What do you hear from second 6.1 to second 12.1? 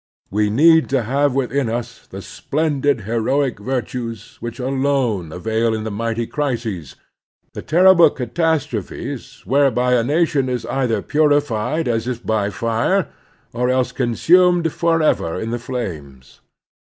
crises, the terrible catastrophes whereby a nation is either purified as